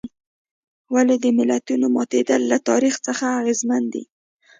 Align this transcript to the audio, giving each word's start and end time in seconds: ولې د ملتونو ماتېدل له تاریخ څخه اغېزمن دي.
ولې 0.93 1.15
د 1.23 1.25
ملتونو 1.37 1.85
ماتېدل 1.95 2.41
له 2.51 2.57
تاریخ 2.69 2.95
څخه 3.07 3.25
اغېزمن 3.39 3.83
دي. 3.93 4.03